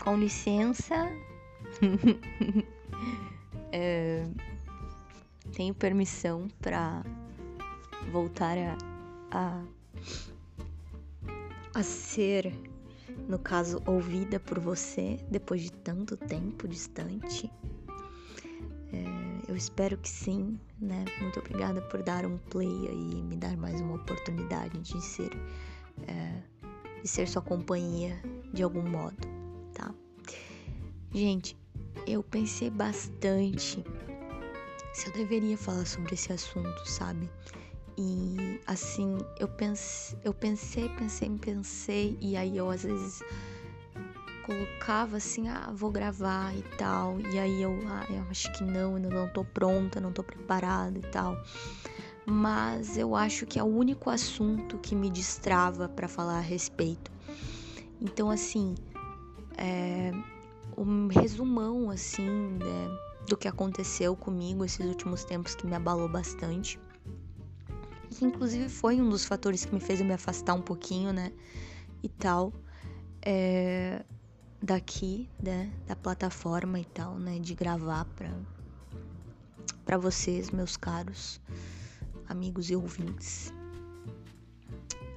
[0.00, 0.94] com licença.
[3.72, 4.26] é,
[5.54, 7.04] tenho permissão para
[8.10, 8.78] voltar a,
[9.30, 9.62] a,
[11.74, 12.52] a ser,
[13.28, 17.50] no caso, ouvida por você depois de tanto tempo distante.
[18.92, 21.04] É, eu espero que sim, né?
[21.20, 25.30] Muito obrigada por dar um play aí e me dar mais uma oportunidade de ser,
[26.08, 26.42] é,
[27.02, 28.20] de ser sua companhia
[28.52, 29.39] de algum modo?
[31.12, 31.56] Gente,
[32.06, 33.84] eu pensei bastante
[34.92, 37.28] se eu deveria falar sobre esse assunto, sabe?
[37.98, 43.22] E assim, eu pensei, eu pensei, pensei, pensei, e aí eu às vezes
[44.46, 47.20] colocava assim, ah, vou gravar e tal.
[47.20, 50.96] E aí eu, ah, eu acho que não, ainda não tô pronta, não tô preparada
[50.96, 51.36] e tal.
[52.24, 57.10] Mas eu acho que é o único assunto que me destrava para falar a respeito.
[58.00, 58.74] Então, assim,
[59.56, 60.12] é,
[60.76, 66.78] um resumão, assim, né, do que aconteceu comigo esses últimos tempos que me abalou bastante.
[68.10, 71.32] Que inclusive foi um dos fatores que me fez me afastar um pouquinho, né,
[72.02, 72.52] e tal.
[73.22, 74.04] É,
[74.62, 78.30] daqui, né, da plataforma e tal, né, de gravar para
[79.84, 81.40] para vocês, meus caros
[82.28, 83.52] amigos e ouvintes.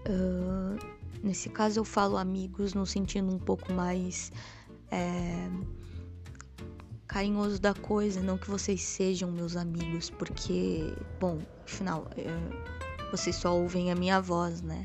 [0.09, 0.78] Uh,
[1.24, 4.31] nesse caso eu falo amigos no sentido um pouco mais
[4.94, 5.50] é,
[7.08, 13.58] carinhoso da coisa, não que vocês sejam meus amigos, porque, bom, afinal, é, vocês só
[13.58, 14.84] ouvem a minha voz, né?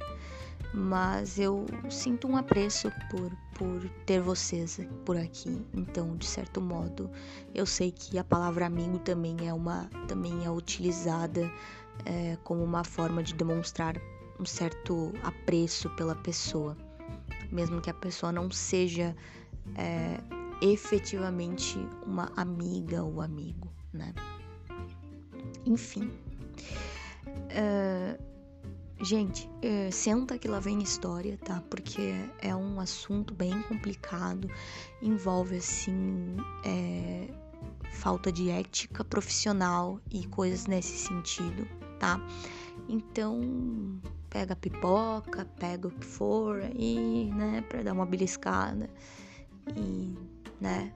[0.73, 5.65] mas eu sinto um apreço por, por ter vocês por aqui.
[5.75, 7.11] Então, de certo modo,
[7.55, 11.51] eu sei que a palavra amigo também é uma também é utilizada
[12.05, 13.97] é, como uma forma de demonstrar
[14.39, 16.77] um certo apreço pela pessoa,
[17.51, 19.17] mesmo que a pessoa não seja
[19.77, 20.21] é,
[20.63, 24.15] efetivamente uma amiga ou amigo, né?
[25.67, 26.11] Enfim.
[27.29, 28.29] Uh,
[29.01, 31.63] Gente, é, senta que lá vem história, tá?
[31.71, 34.51] Porque é um assunto bem complicado,
[35.01, 37.29] envolve assim é,
[37.93, 41.65] falta de ética profissional e coisas nesse sentido,
[42.01, 42.21] tá?
[42.89, 48.91] Então pega a pipoca, pega o que for e, né, para dar uma beliscada
[49.77, 50.17] e,
[50.61, 50.93] né?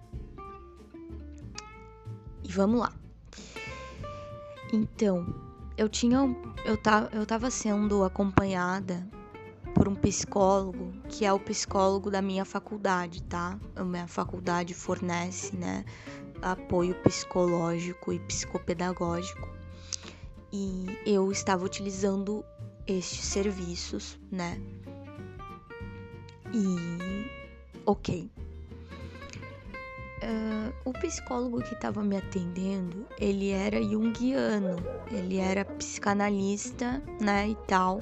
[2.43, 2.93] E vamos lá.
[4.73, 5.27] Então,
[5.77, 6.19] eu tinha
[6.65, 9.07] eu tava, eu tava sendo acompanhada
[9.75, 13.59] por um psicólogo que é o psicólogo da minha faculdade, tá?
[13.75, 15.85] A minha faculdade fornece, né,
[16.41, 19.49] apoio psicológico e psicopedagógico.
[20.53, 22.45] E eu estava utilizando
[22.87, 24.61] estes serviços, né?
[26.53, 27.31] E
[27.87, 28.31] ok,
[30.23, 34.77] Uh, o psicólogo que estava me atendendo, ele era junguiano,
[35.11, 38.01] ele era psicanalista, né, e tal.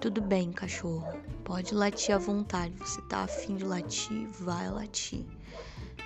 [0.00, 2.74] Tudo bem, cachorro, pode latir à vontade.
[2.78, 5.26] Você tá afim de latir, vai latir.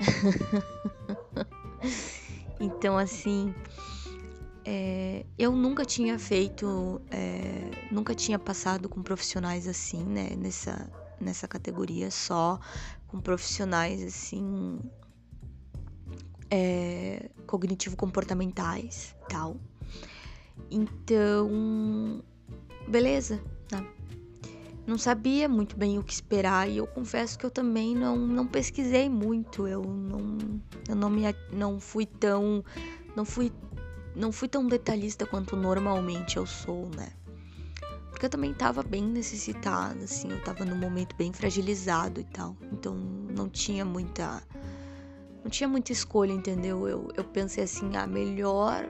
[2.58, 3.54] então, assim,
[4.64, 10.90] é, eu nunca tinha feito, é, nunca tinha passado com profissionais assim, né, nessa,
[11.20, 12.58] nessa categoria, só
[13.08, 14.80] com profissionais assim
[16.52, 19.56] é, cognitivo-comportamentais tal.
[20.70, 22.22] Então,
[22.86, 23.86] beleza, né?
[24.86, 28.46] Não sabia muito bem o que esperar e eu confesso que eu também não, não
[28.46, 29.66] pesquisei muito.
[29.66, 30.38] Eu não,
[30.88, 32.62] eu não me não fui tão
[33.16, 33.50] não fui
[34.14, 37.12] não fui tão detalhista quanto normalmente eu sou, né?
[38.10, 42.54] Porque eu também tava bem necessitada, assim, eu tava num momento bem fragilizado e tal.
[42.72, 44.42] Então não tinha muita
[45.42, 46.88] não tinha muita escolha, entendeu?
[46.88, 48.88] Eu, eu pensei assim, ah, melhor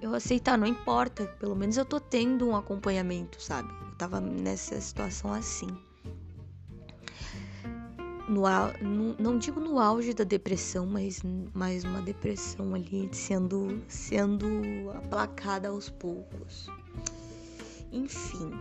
[0.00, 3.68] eu aceitar, não importa, pelo menos eu tô tendo um acompanhamento, sabe?
[3.82, 5.68] Eu tava nessa situação assim.
[8.28, 8.42] No,
[8.82, 11.22] no, não digo no auge da depressão, mas
[11.54, 16.68] mais uma depressão ali sendo, sendo aplacada aos poucos.
[17.90, 18.52] Enfim.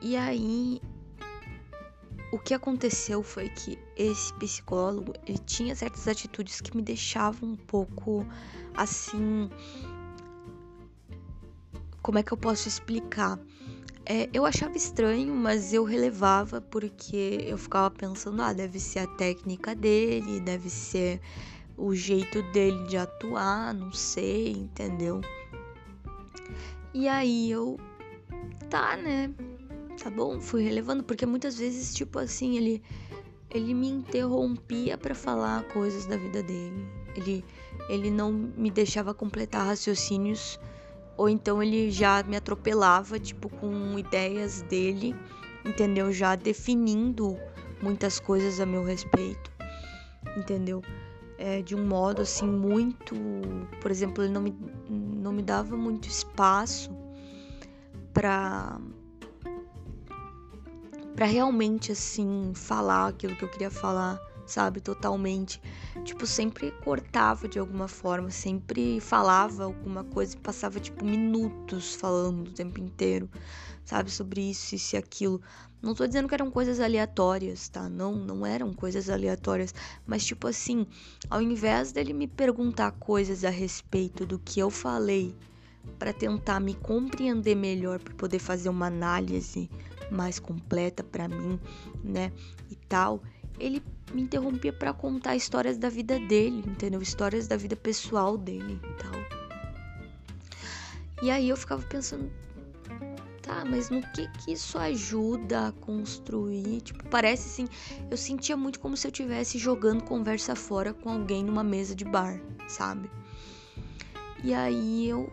[0.00, 0.80] E aí
[2.32, 7.56] o que aconteceu foi que esse psicólogo ele tinha certas atitudes que me deixavam um
[7.56, 8.24] pouco
[8.74, 9.50] assim.
[12.02, 13.38] Como é que eu posso explicar?
[14.06, 19.06] É, eu achava estranho, mas eu relevava porque eu ficava pensando: ah, deve ser a
[19.06, 21.20] técnica dele, deve ser
[21.76, 25.20] o jeito dele de atuar, não sei, entendeu?
[26.92, 27.78] E aí eu,
[28.68, 29.32] tá, né?
[30.02, 30.40] Tá bom?
[30.40, 32.82] Fui relevando, porque muitas vezes, tipo assim, ele
[33.52, 36.86] ele me interrompia para falar coisas da vida dele.
[37.16, 37.44] Ele,
[37.88, 40.58] ele não me deixava completar raciocínios,
[41.16, 45.16] ou então ele já me atropelava, tipo, com ideias dele,
[45.64, 46.12] entendeu?
[46.12, 47.36] Já definindo
[47.82, 49.50] muitas coisas a meu respeito,
[50.36, 50.80] entendeu?
[51.36, 53.16] É, de um modo assim muito,
[53.80, 54.54] por exemplo, ele não me,
[54.88, 56.90] não me dava muito espaço
[58.12, 58.78] para
[61.20, 65.60] para realmente assim falar aquilo que eu queria falar, sabe, totalmente.
[66.02, 72.48] Tipo, sempre cortava de alguma forma, sempre falava alguma coisa e passava tipo minutos falando
[72.48, 73.28] o tempo inteiro,
[73.84, 75.42] sabe, sobre isso, isso e aquilo.
[75.82, 77.86] Não tô dizendo que eram coisas aleatórias, tá?
[77.86, 79.74] Não, não eram coisas aleatórias,
[80.06, 80.86] mas tipo assim,
[81.28, 85.36] ao invés dele me perguntar coisas a respeito do que eu falei
[85.98, 89.68] para tentar me compreender melhor, para poder fazer uma análise
[90.10, 91.58] mais completa para mim,
[92.02, 92.32] né?
[92.70, 93.22] E tal.
[93.58, 97.00] Ele me interrompia para contar histórias da vida dele, entendeu?
[97.00, 99.40] Histórias da vida pessoal dele e tal.
[101.22, 102.30] E aí eu ficava pensando,
[103.42, 106.80] tá, mas no que que isso ajuda a construir?
[106.80, 107.68] Tipo, parece assim,
[108.10, 112.04] eu sentia muito como se eu estivesse jogando conversa fora com alguém numa mesa de
[112.04, 113.10] bar, sabe?
[114.42, 115.30] E aí eu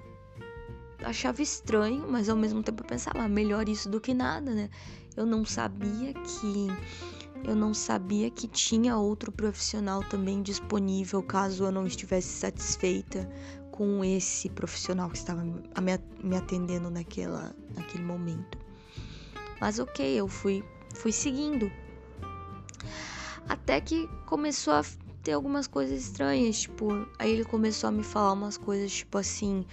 [1.04, 4.70] achava estranho, mas ao mesmo tempo eu pensava, ah, melhor isso do que nada, né?
[5.16, 6.68] Eu não sabia que
[7.44, 13.30] eu não sabia que tinha outro profissional também disponível caso eu não estivesse satisfeita
[13.72, 18.58] com esse profissional que estava me atendendo naquela, naquele momento.
[19.62, 20.64] Mas ok, eu fui,
[20.96, 21.72] fui seguindo.
[23.48, 24.84] Até que começou a
[25.24, 29.66] ter algumas coisas estranhas, tipo, aí ele começou a me falar umas coisas tipo assim,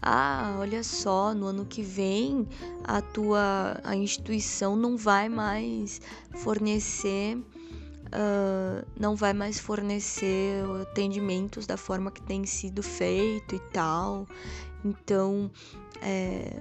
[0.00, 2.46] ah, olha só, no ano que vem
[2.84, 6.00] a tua a instituição não vai mais
[6.36, 7.36] fornecer
[8.08, 14.26] uh, não vai mais fornecer atendimentos da forma que tem sido feito e tal.
[14.84, 15.50] Então,
[16.00, 16.60] é,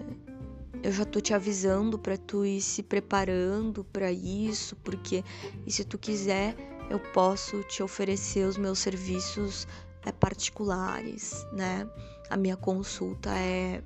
[0.84, 5.24] eu já tô te avisando para tu ir se preparando para isso, porque
[5.66, 6.56] e se tu quiser,
[6.90, 9.68] eu posso te oferecer os meus serviços
[10.06, 11.88] é, particulares, né?
[12.30, 13.82] A minha consulta é.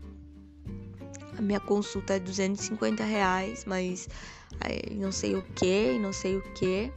[1.37, 4.07] A minha consulta é 250 reais, mas
[4.59, 6.91] aí não sei o que, não sei o que.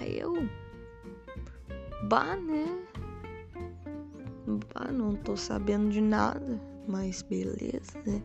[0.00, 0.48] Aí eu.
[2.04, 2.66] Bah, né?
[4.74, 8.22] Bah, não tô sabendo de nada, mas beleza, né?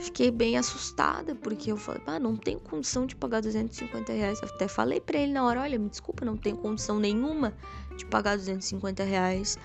[0.00, 4.40] Fiquei bem assustada, porque eu falei, ah, não tenho condição de pagar 250 reais.
[4.40, 7.54] Eu até falei pra ele na hora, olha, me desculpa, não tenho condição nenhuma
[7.96, 9.58] de pagar 250 reais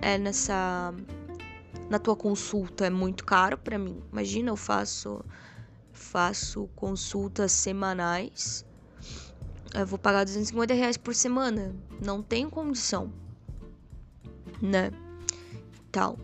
[0.00, 0.92] é nessa
[1.88, 4.02] na tua consulta é muito caro para mim.
[4.10, 5.24] Imagina, eu faço
[5.92, 8.64] faço consultas semanais.
[9.74, 11.74] Eu vou pagar 250 reais por semana.
[12.00, 13.12] Não tenho condição,
[14.62, 14.90] né?
[15.90, 16.18] Tal.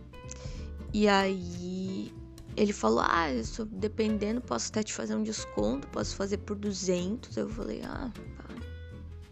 [0.92, 2.12] E aí
[2.56, 7.36] ele falou: Ah, isso, dependendo, posso até te fazer um desconto, posso fazer por 200.
[7.36, 8.10] Eu falei: Ah,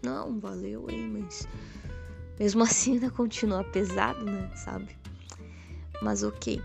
[0.01, 1.47] não, valeu, hein, mas
[2.39, 4.49] mesmo assim ainda continua pesado, né?
[4.55, 4.97] Sabe?
[6.01, 6.61] Mas ok.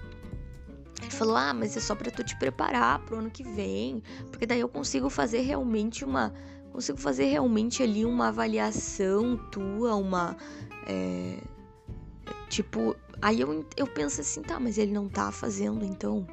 [1.02, 4.46] Ele falou: Ah, mas é só para tu te preparar pro ano que vem, porque
[4.46, 6.32] daí eu consigo fazer realmente uma.
[6.72, 10.36] Consigo fazer realmente ali uma avaliação tua, uma.
[10.86, 11.38] É,
[12.48, 12.96] tipo.
[13.20, 16.26] Aí eu, eu penso assim: tá, mas ele não tá fazendo então.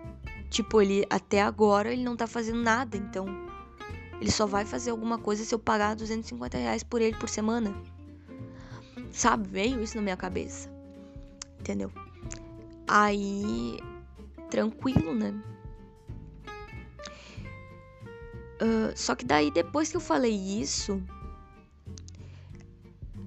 [0.49, 3.25] Tipo, ele até agora ele não tá fazendo nada, então.
[4.19, 7.73] Ele só vai fazer alguma coisa se eu pagar 250 reais por ele por semana.
[9.11, 9.47] Sabe?
[9.47, 10.69] Veio isso na minha cabeça.
[11.59, 11.91] Entendeu?
[12.87, 13.79] Aí,
[14.49, 15.33] tranquilo, né?
[18.61, 21.01] Uh, só que daí, depois que eu falei isso,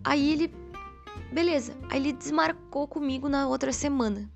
[0.05, 0.55] aí ele.
[1.33, 4.31] Beleza, aí ele desmarcou comigo na outra semana.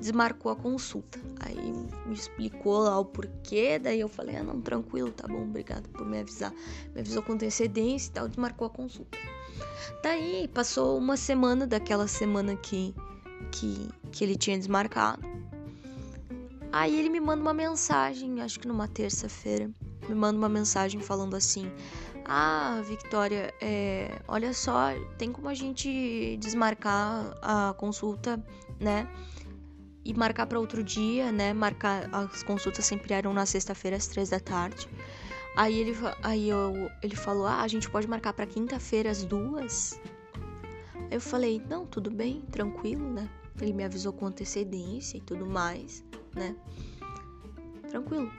[0.00, 1.20] Desmarcou a consulta.
[1.38, 1.72] Aí
[2.04, 3.78] me explicou lá o porquê.
[3.78, 6.52] Daí eu falei: ah, não, tranquilo, tá bom, obrigado por me avisar.
[6.92, 9.16] Me avisou com antecedência e tal, desmarcou a consulta.
[10.02, 12.94] Daí passou uma semana daquela semana que,
[13.50, 15.22] que, que ele tinha desmarcado.
[16.72, 19.70] Aí ele me manda uma mensagem, acho que numa terça-feira,
[20.08, 21.70] me manda uma mensagem falando assim:
[22.24, 28.42] Ah, Victoria, é, olha só, tem como a gente desmarcar a consulta,
[28.78, 29.08] né?
[30.04, 31.52] E marcar para outro dia, né?
[31.52, 34.88] Marcar as consultas sempre eram na sexta-feira às três da tarde.
[35.56, 39.98] Aí ele, aí eu, ele falou: Ah, a gente pode marcar para quinta-feira às duas?
[41.10, 43.26] Eu falei: Não, tudo bem, tranquilo, né?
[43.58, 46.54] Ele me avisou com antecedência e tudo mais, né?
[47.88, 48.30] Tranquilo.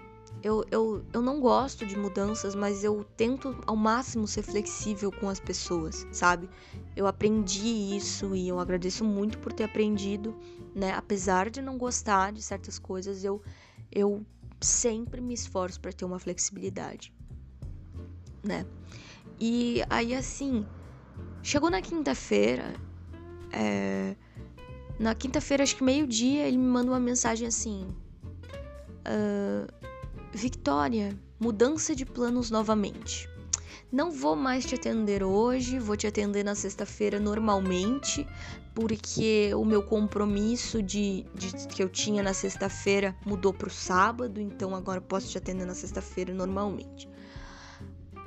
[0.43, 5.27] eu, eu, eu não gosto de mudanças, mas eu tento ao máximo ser flexível com
[5.27, 6.47] as pessoas, sabe?
[6.95, 10.35] Eu aprendi isso e eu agradeço muito por ter aprendido,
[10.75, 10.93] né?
[10.93, 13.41] Apesar de não gostar de certas coisas, eu,
[13.91, 14.23] eu
[14.61, 17.13] sempre me esforço para ter uma flexibilidade,
[18.43, 18.65] né?
[19.39, 20.65] E aí, assim,
[21.43, 22.73] chegou na quinta-feira,
[23.51, 24.15] é...
[24.99, 27.87] na quinta-feira, acho que meio-dia, ele me manda uma mensagem assim.
[29.05, 29.71] Uh,
[30.33, 33.29] Victoria, mudança de planos novamente.
[33.89, 38.27] Não vou mais te atender hoje, vou te atender na sexta-feira normalmente,
[38.75, 44.41] porque o meu compromisso de, de que eu tinha na sexta-feira mudou para o sábado,
[44.41, 47.09] então agora posso te atender na sexta-feira normalmente.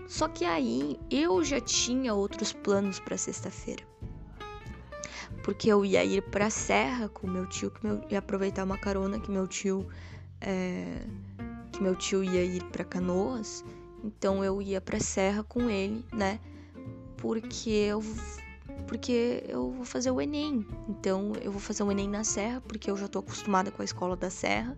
[0.09, 3.85] Só que aí eu já tinha outros planos para sexta-feira.
[5.45, 8.79] Porque eu ia ir para a serra com meu tio, que meu, ia aproveitar uma
[8.79, 9.87] carona que meu tio
[10.41, 11.05] é,
[11.71, 13.65] que meu tio ia ir para Canoas,
[14.05, 16.41] então eu ia para Serra com ele, né?
[17.17, 18.03] Porque eu
[18.87, 20.67] porque eu vou fazer o ENEM.
[20.89, 23.85] Então eu vou fazer o ENEM na Serra, porque eu já tô acostumada com a
[23.85, 24.77] escola da Serra.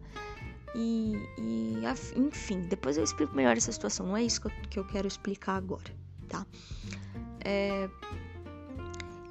[0.74, 1.82] E, e
[2.16, 4.06] enfim, depois eu explico melhor essa situação.
[4.06, 5.90] Não é isso que eu, que eu quero explicar agora,
[6.28, 6.46] tá?
[7.44, 7.88] É,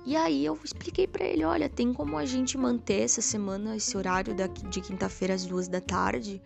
[0.03, 3.95] e aí eu expliquei para ele, olha, tem como a gente manter essa semana esse
[3.95, 4.35] horário
[4.69, 6.41] de quinta-feira às duas da tarde,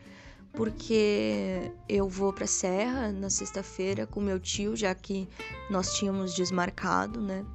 [0.55, 5.27] porque eu vou para Serra na sexta-feira com meu tio, já que
[5.69, 7.45] nós tínhamos desmarcado, né?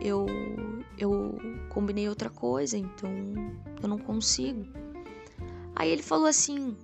[0.00, 0.26] Eu
[0.98, 3.10] eu combinei outra coisa, então
[3.82, 4.66] eu não consigo.
[5.74, 6.76] Aí ele falou assim: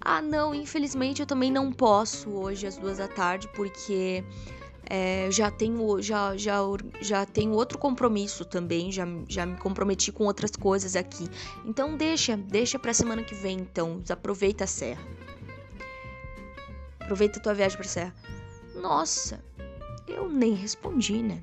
[0.00, 4.24] "Ah, não, infelizmente eu também não posso hoje às duas da tarde, porque
[4.90, 6.60] é, já tenho já, já,
[7.00, 11.28] já tenho outro compromisso também, já, já me comprometi com outras coisas aqui.
[11.66, 15.02] Então deixa, deixa pra semana que vem então, aproveita a serra.
[17.00, 18.14] Aproveita a tua viagem pra serra.
[18.74, 19.44] Nossa,
[20.06, 21.42] eu nem respondi, né?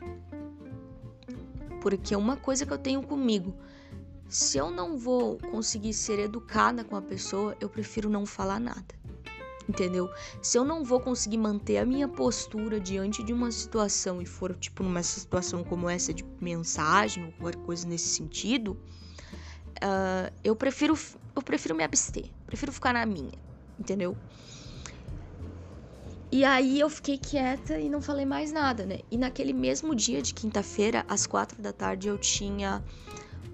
[1.81, 3.55] Porque uma coisa que eu tenho comigo,
[4.27, 9.04] se eu não vou conseguir ser educada com a pessoa, eu prefiro não falar nada
[9.67, 10.09] entendeu?
[10.41, 14.55] Se eu não vou conseguir manter a minha postura diante de uma situação e for
[14.55, 18.77] tipo numa situação como essa de mensagem ou qualquer coisa nesse sentido,
[19.83, 20.97] uh, eu prefiro
[21.35, 23.33] eu prefiro me abster, prefiro ficar na minha,
[23.77, 24.15] entendeu?
[26.31, 28.99] E aí eu fiquei quieta e não falei mais nada, né?
[29.09, 32.83] E naquele mesmo dia de quinta-feira, às quatro da tarde, eu tinha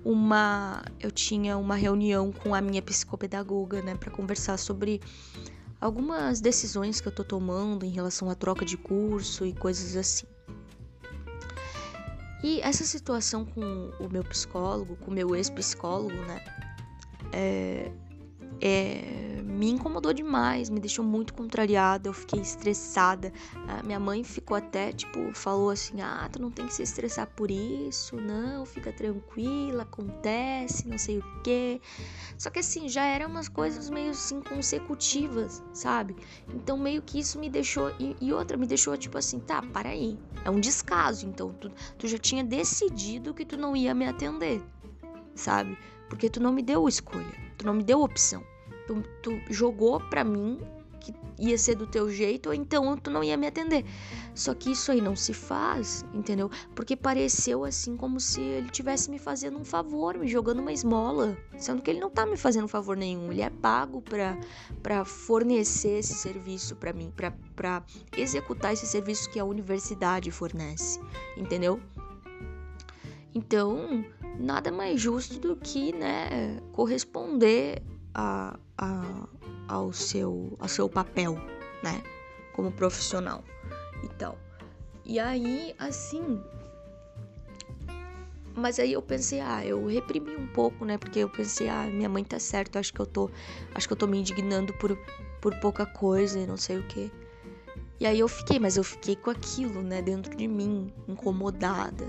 [0.03, 5.00] uma eu tinha uma reunião com a minha psicopedagoga, né, para conversar sobre
[5.81, 10.27] algumas decisões que eu tô tomando em relação à troca de curso e coisas assim.
[12.43, 16.43] E essa situação com o meu psicólogo, com o meu ex-psicólogo, né?
[17.33, 17.91] É,
[18.62, 23.34] é, me incomodou demais, me deixou muito contrariada, eu fiquei estressada.
[23.68, 27.27] A minha mãe ficou até, tipo, falou assim: ah, tu não tem que se estressar
[27.27, 31.82] por isso, não, fica tranquila, acontece, não sei o quê.
[32.38, 36.15] Só que assim, já eram umas coisas meio assim consecutivas, sabe?
[36.53, 37.91] Então meio que isso me deixou.
[38.00, 40.20] E, e outra, me deixou tipo assim: tá, para aí.
[40.46, 44.62] É um descaso, então tu, tu já tinha decidido que tu não ia me atender,
[45.36, 45.77] sabe?
[46.10, 48.44] Porque tu não me deu escolha, tu não me deu opção
[49.21, 50.60] tu, tu jogou pra mim
[51.01, 53.83] que ia ser do teu jeito, ou então tu não ia me atender.
[54.33, 56.50] Só que isso aí não se faz, entendeu?
[56.75, 61.36] Porque pareceu assim como se ele tivesse me fazendo um favor, me jogando uma esmola,
[61.57, 64.38] sendo que ele não tá me fazendo favor nenhum, ele é pago pra,
[64.81, 67.83] pra fornecer esse serviço para mim, pra, pra
[68.15, 71.00] executar esse serviço que a universidade fornece,
[71.36, 71.79] entendeu?
[73.33, 74.05] Então,
[74.38, 77.81] nada mais justo do que, né, corresponder
[78.13, 79.27] a, a,
[79.68, 81.36] ao, seu, ao seu papel,
[81.84, 82.01] né?
[82.53, 83.44] Como profissional
[84.03, 84.38] e tal.
[85.06, 86.41] E aí, assim.
[88.53, 90.98] Mas aí eu pensei, ah, eu reprimi um pouco, né?
[90.98, 93.30] Porque eu pensei, ah, minha mãe tá certa, acho que eu tô.
[93.74, 94.98] Acho que eu tô me indignando por,
[95.39, 97.10] por pouca coisa e não sei o quê.
[98.00, 102.08] E aí eu fiquei, mas eu fiquei com aquilo, né, dentro de mim, incomodada,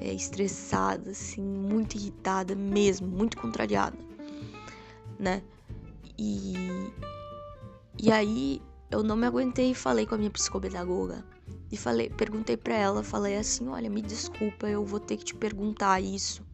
[0.00, 3.96] é, estressada, assim, muito irritada mesmo, muito contrariada
[5.18, 5.42] né?
[6.18, 6.54] E,
[8.02, 11.24] e aí eu não me aguentei e falei com a minha psicopedagoga.
[11.70, 15.34] E falei, perguntei para ela, falei assim: "Olha, me desculpa, eu vou ter que te
[15.34, 16.44] perguntar isso.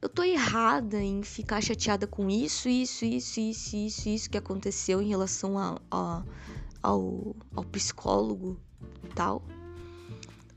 [0.00, 5.02] Eu tô errada em ficar chateada com isso, isso, isso, isso, isso, isso que aconteceu
[5.02, 6.22] em relação a, a
[6.82, 8.58] ao, ao psicólogo
[9.14, 9.42] tal.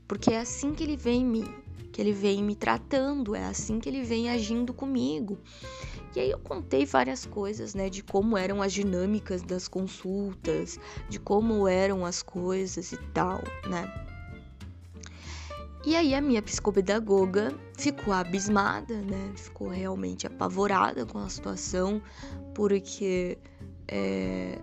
[0.06, 1.44] Porque é assim que ele vem me,
[1.92, 5.38] que ele vem me tratando, é assim que ele vem agindo comigo.
[6.14, 10.78] E aí eu contei várias coisas, né, de como eram as dinâmicas das consultas,
[11.08, 13.90] de como eram as coisas e tal, né?
[15.84, 19.32] E aí a minha psicopedagoga ficou abismada, né?
[19.34, 22.00] Ficou realmente apavorada com a situação,
[22.54, 23.36] porque,
[23.88, 24.60] é,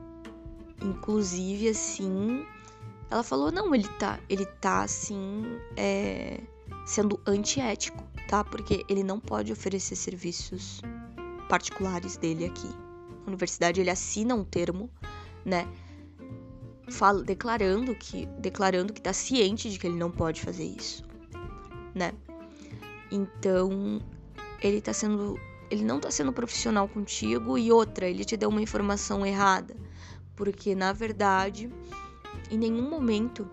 [0.82, 2.46] inclusive, assim,
[3.12, 5.44] ela falou não, ele tá, ele tá assim,
[5.76, 6.40] é,
[6.86, 8.42] sendo antiético, tá?
[8.42, 10.82] Porque ele não pode oferecer serviços
[11.50, 12.70] particulares dele aqui.
[13.22, 14.90] Na universidade ele assina um termo,
[15.44, 15.68] né?
[16.90, 21.10] Fala, declarando que declarando que tá ciente de que ele não pode fazer isso
[21.94, 22.14] né?
[23.12, 24.02] Então,
[24.62, 25.40] ele tá sendo
[25.72, 29.76] ele não tá sendo profissional contigo e outra, ele te deu uma informação errada,
[30.36, 31.72] porque na verdade,
[32.50, 33.48] em nenhum momento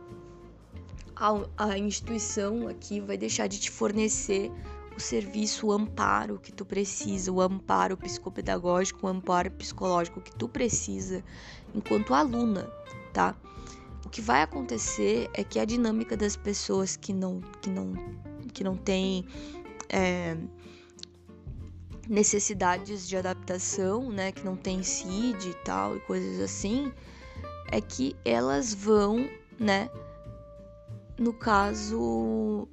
[1.14, 4.50] a, a instituição aqui vai deixar de te fornecer
[4.96, 10.48] o serviço, o amparo que tu precisa, o amparo psicopedagógico, o amparo psicológico que tu
[10.48, 11.22] precisa
[11.74, 12.70] enquanto aluna,
[13.12, 13.36] tá?
[14.04, 17.92] O que vai acontecer é que a dinâmica das pessoas que não que não
[18.54, 19.26] que não têm
[19.90, 20.36] é,
[22.08, 26.90] necessidades de adaptação, né, que não tem CID e tal e coisas assim,
[27.70, 29.90] é que elas vão, né,
[31.18, 32.68] no caso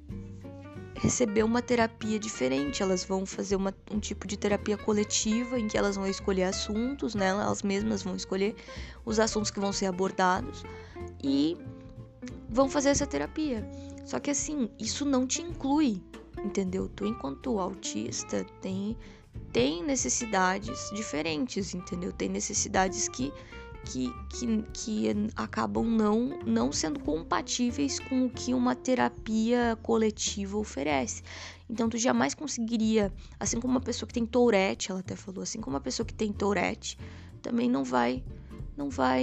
[1.04, 2.82] receber uma terapia diferente.
[2.82, 7.14] Elas vão fazer uma, um tipo de terapia coletiva em que elas vão escolher assuntos,
[7.14, 7.28] né?
[7.28, 8.56] Elas mesmas vão escolher
[9.04, 10.64] os assuntos que vão ser abordados
[11.22, 11.58] e
[12.48, 13.68] vão fazer essa terapia.
[14.06, 16.02] Só que assim, isso não te inclui,
[16.42, 16.88] entendeu?
[16.88, 18.96] Tu, enquanto autista, tem,
[19.52, 22.12] tem necessidades diferentes, entendeu?
[22.12, 23.30] Tem necessidades que,
[23.84, 31.22] que, que, que acabam não, não sendo compatíveis com o que uma terapia coletiva oferece.
[31.68, 35.60] Então, tu jamais conseguiria, assim como uma pessoa que tem Tourette, ela até falou, assim
[35.60, 36.98] como uma pessoa que tem Tourette,
[37.42, 38.24] também não vai,
[38.76, 39.16] não vai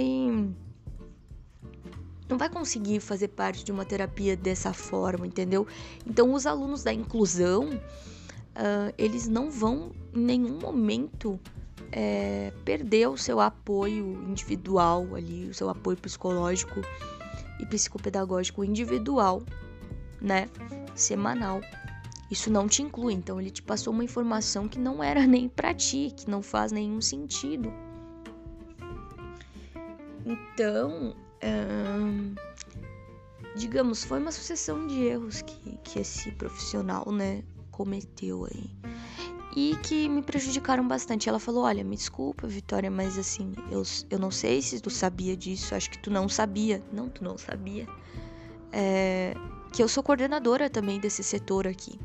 [2.28, 5.66] não vai conseguir fazer parte de uma terapia dessa forma, entendeu?
[6.06, 11.38] Então, os alunos da inclusão, uh, eles não vão em nenhum momento
[11.90, 16.80] é, perder o seu apoio individual ali, o seu apoio psicológico
[17.60, 19.42] e psicopedagógico individual,
[20.20, 20.48] né?
[20.94, 21.60] Semanal.
[22.30, 25.74] Isso não te inclui, então ele te passou uma informação que não era nem para
[25.74, 27.72] ti, que não faz nenhum sentido.
[30.24, 31.14] Então,
[33.56, 38.70] digamos, foi uma sucessão de erros que, que esse profissional, né, cometeu aí.
[39.54, 41.28] E que me prejudicaram bastante.
[41.28, 45.36] Ela falou: Olha, me desculpa, Vitória, mas assim, eu, eu não sei se tu sabia
[45.36, 46.82] disso, acho que tu não sabia.
[46.92, 47.86] Não, tu não sabia.
[48.72, 49.34] É,
[49.72, 51.98] que eu sou coordenadora também desse setor aqui.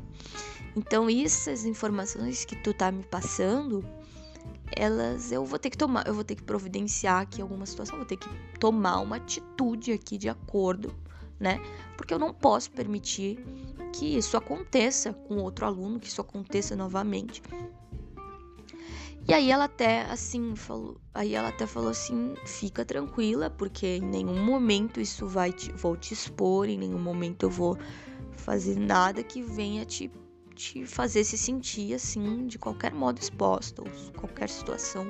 [0.76, 3.84] Então, essas informações que tu tá me passando,
[4.76, 8.06] elas eu vou ter que tomar, eu vou ter que providenciar aqui alguma situação, vou
[8.06, 8.28] ter que
[8.60, 10.94] tomar uma atitude aqui de acordo,
[11.40, 11.60] né?
[11.96, 13.44] Porque eu não posso permitir
[13.98, 17.42] que isso aconteça com outro aluno, que isso aconteça novamente.
[19.26, 24.00] E aí ela até assim falou, aí ela até falou assim, fica tranquila, porque em
[24.00, 27.76] nenhum momento isso vai te, vou te expor, em nenhum momento eu vou
[28.36, 30.10] fazer nada que venha te
[30.54, 35.06] te fazer se sentir assim, de qualquer modo exposta, ou qualquer situação.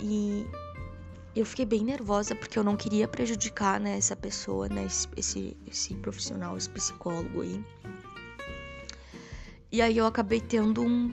[0.00, 0.44] E
[1.40, 5.94] eu fiquei bem nervosa porque eu não queria prejudicar né, essa pessoa, né, esse, esse
[5.94, 7.64] profissional, esse psicólogo aí.
[9.70, 11.12] E aí eu acabei tendo um,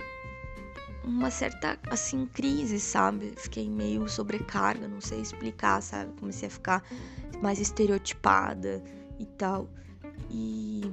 [1.03, 3.33] uma certa, assim, crise, sabe?
[3.37, 6.11] Fiquei meio sobrecarga, não sei explicar, sabe?
[6.19, 6.83] Comecei a ficar
[7.41, 8.83] mais estereotipada
[9.19, 9.69] e tal.
[10.31, 10.91] E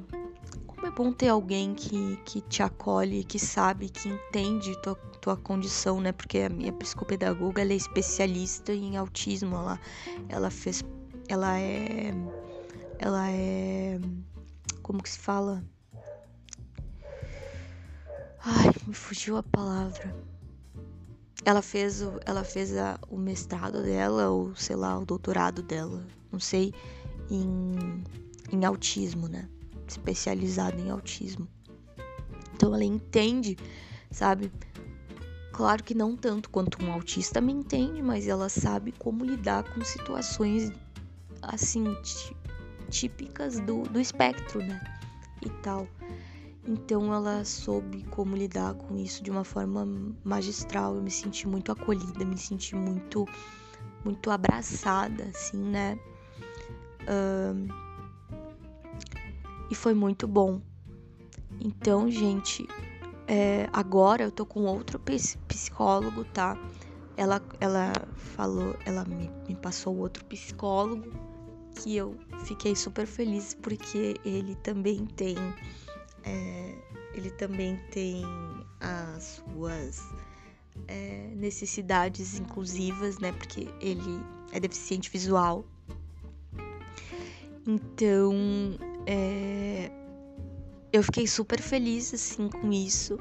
[0.67, 5.37] como é bom ter alguém que, que te acolhe, que sabe, que entende tua, tua
[5.37, 6.13] condição, né?
[6.13, 9.81] Porque a minha psicopedagoga ela é especialista em autismo, ela,
[10.29, 10.85] ela fez.
[11.29, 12.13] Ela é.
[12.99, 14.01] Ela é.
[14.83, 15.65] Como que se fala?
[18.45, 20.15] Ai, me fugiu a palavra.
[21.45, 26.05] Ela fez, o, ela fez a, o mestrado dela, ou sei lá, o doutorado dela,
[26.31, 26.73] não sei,
[27.31, 28.05] em,
[28.53, 29.49] em autismo, né?
[29.89, 31.47] especializada em autismo.
[32.55, 33.57] Então ela entende,
[34.11, 34.53] sabe?
[35.53, 39.85] Claro que não tanto quanto um autista me entende, mas ela sabe como lidar com
[39.85, 40.73] situações
[41.43, 41.85] assim
[42.89, 44.81] típicas do, do espectro, né?
[45.45, 45.87] E tal.
[46.67, 49.87] Então ela soube como lidar com isso de uma forma
[50.25, 50.95] magistral.
[50.95, 53.27] Eu me senti muito acolhida, me senti muito,
[54.05, 55.99] muito abraçada, assim, né?
[59.71, 60.61] E foi muito bom.
[61.61, 62.67] Então, gente,
[63.27, 65.01] é, agora eu tô com outro
[65.49, 66.57] psicólogo, tá?
[67.17, 71.13] Ela, ela falou, ela me, me passou outro psicólogo
[71.77, 75.37] que eu fiquei super feliz porque ele também tem
[76.25, 76.75] é,
[77.15, 78.25] ele também tem
[78.81, 80.03] as suas
[80.89, 83.33] é, necessidades inclusivas, né?
[83.33, 84.21] Porque ele
[84.53, 85.65] é deficiente visual.
[87.67, 88.33] Então,
[89.07, 89.91] é,
[90.93, 93.17] eu fiquei super feliz assim com isso,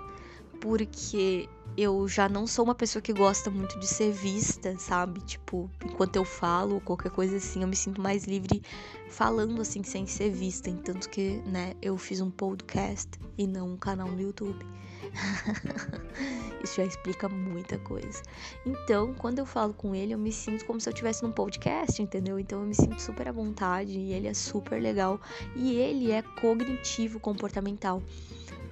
[0.60, 5.22] porque eu já não sou uma pessoa que gosta muito de ser vista, sabe?
[5.22, 8.62] Tipo, enquanto eu falo qualquer coisa assim, eu me sinto mais livre
[9.10, 10.72] falando assim sem ser vista.
[10.84, 14.66] Tanto que, né, eu fiz um podcast e não um canal no YouTube.
[16.64, 18.22] Isso já explica muita coisa.
[18.66, 22.02] Então, quando eu falo com ele, eu me sinto como se eu estivesse num podcast,
[22.02, 22.38] entendeu?
[22.38, 25.20] Então, eu me sinto super à vontade e ele é super legal.
[25.56, 28.02] E ele é cognitivo comportamental,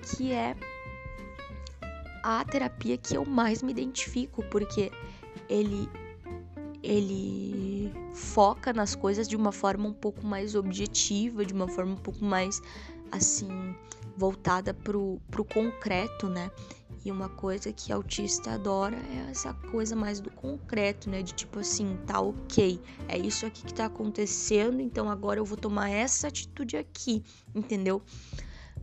[0.04, 0.56] que é
[2.24, 4.92] a terapia que eu mais me identifico, porque
[5.50, 5.90] ele
[6.82, 11.98] ele foca nas coisas de uma forma um pouco mais objetiva, de uma forma um
[11.98, 12.62] pouco mais
[13.12, 13.76] assim
[14.16, 16.52] voltada pro, pro concreto, né?
[17.06, 21.22] E uma coisa que autista adora é essa coisa mais do concreto, né?
[21.22, 25.58] De tipo assim, tá ok, é isso aqui que tá acontecendo, então agora eu vou
[25.58, 27.24] tomar essa atitude aqui,
[27.56, 28.02] entendeu?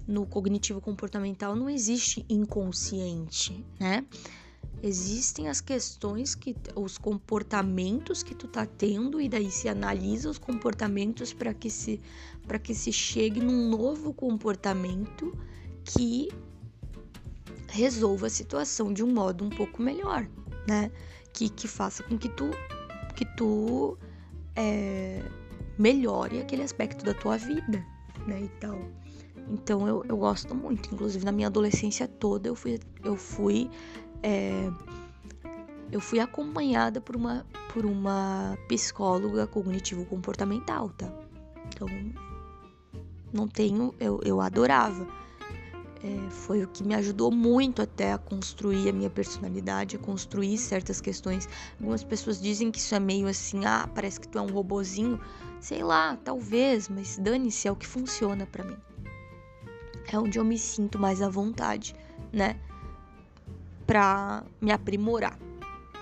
[0.07, 4.05] No cognitivo comportamental não existe inconsciente, né?
[4.83, 10.39] Existem as questões que os comportamentos que tu tá tendo e daí se analisa os
[10.39, 12.01] comportamentos para que se
[12.47, 15.37] para que se chegue num novo comportamento
[15.83, 16.29] que
[17.69, 20.29] resolva a situação de um modo um pouco melhor,
[20.69, 20.91] né?
[21.33, 22.51] Que, que faça com que tu
[23.17, 23.99] que tu
[24.55, 25.23] é,
[25.79, 27.85] melhore aquele aspecto da tua vida,
[28.27, 28.43] né?
[28.43, 28.79] E tal.
[29.49, 30.93] Então eu, eu gosto muito.
[30.93, 33.71] Inclusive na minha adolescência toda eu fui, eu fui,
[34.23, 34.71] é,
[35.91, 41.13] eu fui acompanhada por uma, por uma psicóloga cognitivo-comportamental, tá?
[41.69, 41.89] Então
[43.33, 45.07] não tenho, eu, eu adorava.
[46.03, 50.57] É, foi o que me ajudou muito até a construir a minha personalidade, a construir
[50.59, 51.49] certas questões.
[51.81, 55.19] Algumas pessoas dizem que isso é meio assim, ah, parece que tu é um robozinho.
[55.59, 58.77] Sei lá, talvez, mas dane-se, é o que funciona para mim
[60.13, 61.95] é onde eu me sinto mais à vontade,
[62.33, 62.57] né?
[63.87, 65.39] Pra me aprimorar.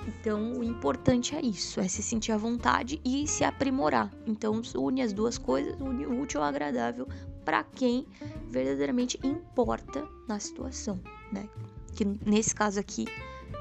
[0.06, 4.10] Então, o importante é isso, é se sentir à vontade e se aprimorar.
[4.26, 7.08] Então, une as duas coisas, une o útil ao agradável
[7.44, 8.06] para quem
[8.48, 11.00] verdadeiramente importa na situação,
[11.32, 11.48] né?
[11.94, 13.06] Que nesse caso aqui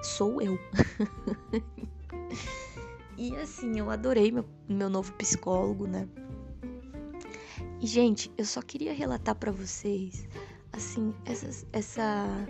[0.02, 0.60] sou eu.
[3.18, 6.08] e assim, eu adorei meu, meu novo psicólogo, né?
[7.84, 10.26] E, gente, eu só queria relatar para vocês,
[10.72, 12.48] assim, essa, essa,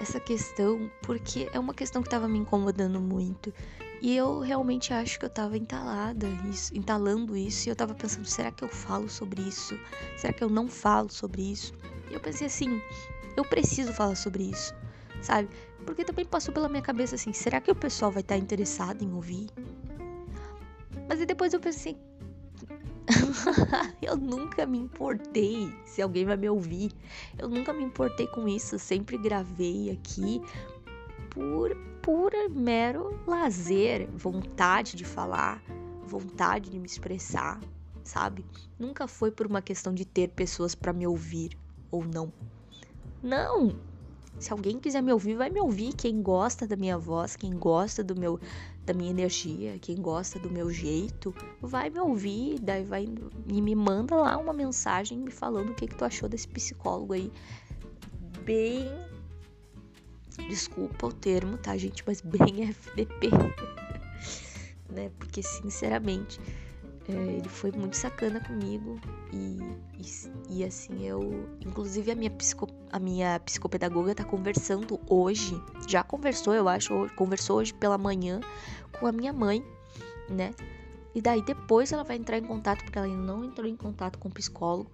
[0.00, 3.52] essa questão, porque é uma questão que tava me incomodando muito.
[4.00, 8.26] E eu realmente acho que eu tava entalada, isso, entalando isso, e eu tava pensando,
[8.26, 9.76] será que eu falo sobre isso?
[10.16, 11.72] Será que eu não falo sobre isso?
[12.08, 12.80] E eu pensei assim,
[13.36, 14.72] eu preciso falar sobre isso,
[15.20, 15.48] sabe?
[15.84, 19.12] Porque também passou pela minha cabeça assim, será que o pessoal vai estar interessado em
[19.12, 19.48] ouvir?
[21.08, 21.98] Mas aí depois eu pensei,
[24.02, 26.92] eu nunca me importei se alguém vai me ouvir.
[27.38, 28.78] Eu nunca me importei com isso.
[28.78, 30.40] Sempre gravei aqui
[31.30, 35.62] por, por mero lazer, vontade de falar,
[36.04, 37.60] vontade de me expressar,
[38.02, 38.44] sabe?
[38.78, 41.56] Nunca foi por uma questão de ter pessoas para me ouvir
[41.90, 42.32] ou não.
[43.22, 43.76] Não!
[44.38, 45.94] Se alguém quiser me ouvir, vai me ouvir.
[45.94, 48.38] Quem gosta da minha voz, quem gosta do meu
[48.86, 53.08] da minha energia, quem gosta do meu jeito, vai me ouvir, daí vai
[53.48, 57.12] e me manda lá uma mensagem me falando o que, que tu achou desse psicólogo
[57.12, 57.30] aí.
[58.44, 58.88] Bem.
[60.48, 62.04] Desculpa o termo, tá, gente?
[62.06, 63.30] Mas bem FDP.
[64.90, 65.10] né?
[65.18, 66.38] Porque, sinceramente,
[67.08, 69.00] é, ele foi muito sacana comigo
[69.32, 69.60] e,
[69.98, 76.02] e, e, assim eu inclusive a minha, psico, a minha psicopedagoga tá conversando hoje já
[76.02, 78.40] conversou eu acho conversou hoje pela manhã
[78.98, 79.64] com a minha mãe
[80.28, 80.54] né?
[81.14, 84.18] E daí depois ela vai entrar em contato porque ela ainda não entrou em contato
[84.18, 84.90] com o psicólogo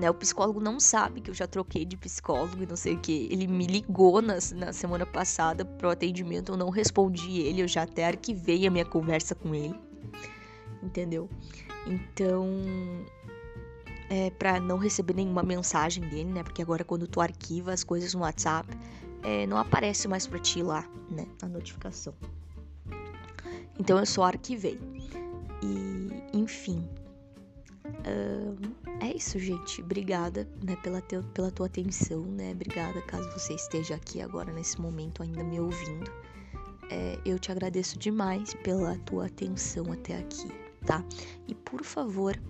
[0.00, 0.10] né?
[0.10, 3.28] O psicólogo não sabe que eu já troquei de psicólogo e não sei o que.
[3.30, 7.82] Ele me ligou na, na semana passada pro atendimento, eu não respondi ele, eu já
[7.82, 9.78] até arquivei a minha conversa com ele.
[10.82, 11.28] Entendeu?
[11.86, 12.48] Então,
[14.08, 16.42] é para não receber nenhuma mensagem dele, né?
[16.42, 18.68] Porque agora quando tu arquiva as coisas no WhatsApp,
[19.22, 21.26] é, não aparece mais para ti lá, né?
[21.42, 22.14] A notificação.
[23.78, 24.80] Então eu só arquivei.
[25.62, 26.88] E, enfim,
[28.00, 28.56] Uh,
[29.10, 29.82] é isso, gente.
[29.82, 32.52] Obrigada, né, pela, te, pela tua atenção, né?
[32.52, 36.10] Obrigada caso você esteja aqui agora nesse momento ainda me ouvindo.
[36.90, 40.48] É, eu te agradeço demais pela tua atenção até aqui,
[40.86, 41.04] tá?
[41.46, 42.40] E por favor,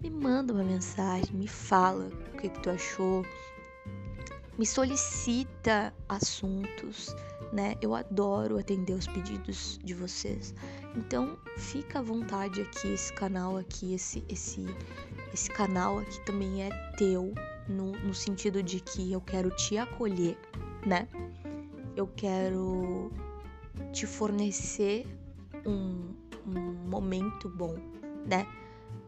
[0.00, 3.24] me manda uma mensagem, me fala o que, que tu achou,
[4.58, 7.14] me solicita assuntos,
[7.52, 7.74] né?
[7.80, 10.54] Eu adoro atender os pedidos de vocês.
[10.96, 14.66] Então, fica à vontade aqui, esse canal aqui, esse esse
[15.32, 17.32] esse canal aqui também é teu,
[17.68, 20.38] no, no sentido de que eu quero te acolher,
[20.86, 21.08] né?
[21.96, 23.10] Eu quero
[23.92, 25.06] te fornecer
[25.66, 26.14] um,
[26.46, 27.74] um momento bom,
[28.26, 28.46] né?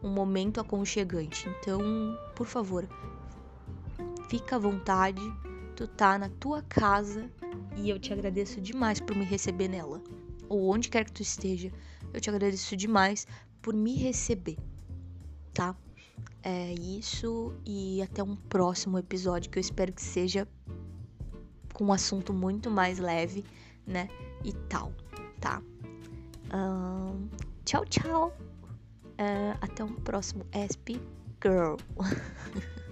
[0.01, 1.47] Um momento aconchegante.
[1.49, 1.79] Então,
[2.35, 2.87] por favor,
[4.29, 5.21] fica à vontade,
[5.75, 7.29] tu tá na tua casa
[7.75, 10.01] e eu te agradeço demais por me receber nela.
[10.47, 11.71] Ou onde quer que tu esteja,
[12.13, 13.27] eu te agradeço demais
[13.61, 14.57] por me receber,
[15.53, 15.75] tá?
[16.43, 20.47] É isso e até um próximo episódio que eu espero que seja
[21.73, 23.43] com um assunto muito mais leve,
[23.85, 24.07] né?
[24.43, 24.93] E tal,
[25.41, 25.61] tá?
[26.53, 27.27] Um,
[27.65, 28.37] tchau, tchau.
[29.19, 31.01] Uh, até um próximo ESP
[31.41, 31.77] Girl.